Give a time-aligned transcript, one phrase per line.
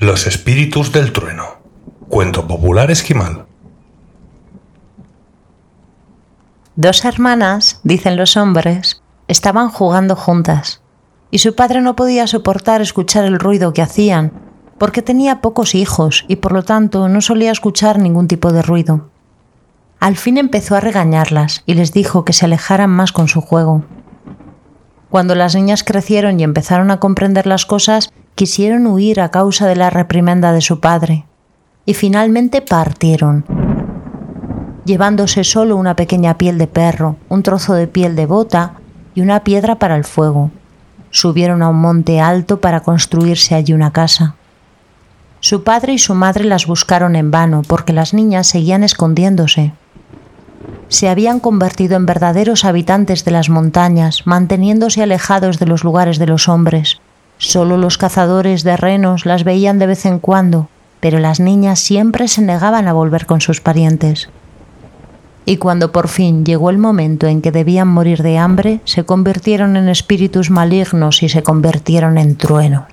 [0.00, 1.56] Los espíritus del trueno.
[2.08, 3.46] Cuento popular esquimal.
[6.76, 10.82] Dos hermanas, dicen los hombres, estaban jugando juntas,
[11.32, 14.30] y su padre no podía soportar escuchar el ruido que hacían,
[14.78, 19.10] porque tenía pocos hijos y por lo tanto no solía escuchar ningún tipo de ruido.
[19.98, 23.82] Al fin empezó a regañarlas y les dijo que se alejaran más con su juego.
[25.10, 29.74] Cuando las niñas crecieron y empezaron a comprender las cosas, quisieron huir a causa de
[29.74, 31.24] la reprimenda de su padre,
[31.84, 33.44] y finalmente partieron,
[34.84, 38.74] llevándose solo una pequeña piel de perro, un trozo de piel de bota
[39.16, 40.52] y una piedra para el fuego.
[41.10, 44.36] Subieron a un monte alto para construirse allí una casa.
[45.40, 49.72] Su padre y su madre las buscaron en vano porque las niñas seguían escondiéndose.
[50.86, 56.26] Se habían convertido en verdaderos habitantes de las montañas, manteniéndose alejados de los lugares de
[56.26, 57.00] los hombres.
[57.38, 60.68] Solo los cazadores de renos las veían de vez en cuando,
[61.00, 64.28] pero las niñas siempre se negaban a volver con sus parientes.
[65.46, 69.76] Y cuando por fin llegó el momento en que debían morir de hambre, se convirtieron
[69.76, 72.86] en espíritus malignos y se convirtieron en trueno.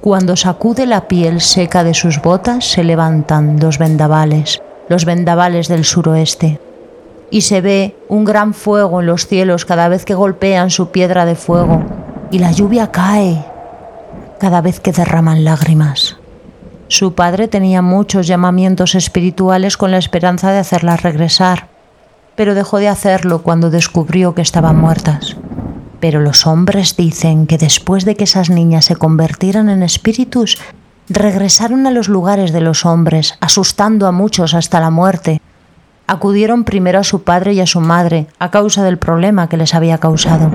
[0.00, 5.84] Cuando sacude la piel seca de sus botas, se levantan dos vendavales, los vendavales del
[5.84, 6.58] suroeste,
[7.30, 11.26] y se ve un gran fuego en los cielos cada vez que golpean su piedra
[11.26, 11.82] de fuego,
[12.30, 13.44] y la lluvia cae
[14.38, 16.16] cada vez que derraman lágrimas.
[16.88, 21.68] Su padre tenía muchos llamamientos espirituales con la esperanza de hacerlas regresar,
[22.36, 25.36] pero dejó de hacerlo cuando descubrió que estaban muertas.
[26.00, 30.58] Pero los hombres dicen que después de que esas niñas se convirtieran en espíritus,
[31.08, 35.42] regresaron a los lugares de los hombres, asustando a muchos hasta la muerte.
[36.06, 39.74] Acudieron primero a su padre y a su madre, a causa del problema que les
[39.74, 40.50] había causado.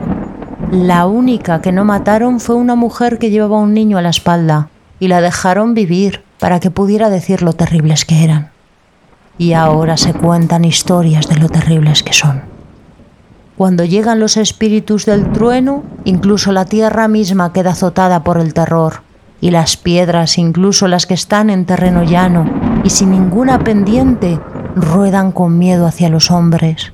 [0.72, 4.70] La única que no mataron fue una mujer que llevaba un niño a la espalda,
[5.00, 8.52] y la dejaron vivir para que pudiera decir lo terribles que eran.
[9.38, 12.55] Y ahora se cuentan historias de lo terribles que son.
[13.58, 19.02] Cuando llegan los espíritus del trueno, incluso la tierra misma queda azotada por el terror,
[19.40, 22.50] y las piedras, incluso las que están en terreno llano
[22.84, 24.40] y sin ninguna pendiente,
[24.76, 26.92] ruedan con miedo hacia los hombres.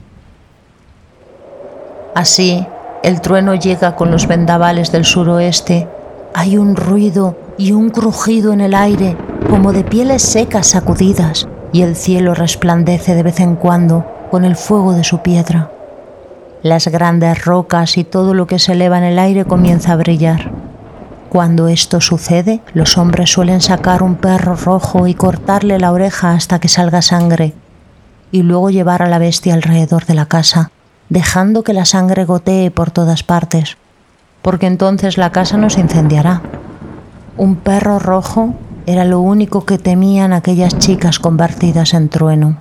[2.14, 2.68] Así,
[3.04, 5.88] el trueno llega con los vendavales del suroeste.
[6.36, 9.18] Hay un ruido y un crujido en el aire,
[9.50, 14.56] como de pieles secas sacudidas, y el cielo resplandece de vez en cuando con el
[14.56, 15.72] fuego de su piedra.
[16.64, 20.52] Las grandes rocas y todo lo que se eleva en el aire comienza a brillar.
[21.30, 26.60] Cuando esto sucede, los hombres suelen sacar un perro rojo y cortarle la oreja hasta
[26.60, 27.56] que salga sangre,
[28.32, 30.70] y luego llevar a la bestia alrededor de la casa,
[31.10, 33.78] dejando que la sangre gotee por todas partes,
[34.44, 36.42] porque entonces la casa no se incendiará.
[37.38, 38.54] Un perro rojo
[38.86, 42.58] era lo único que temían aquellas chicas convertidas en trueno.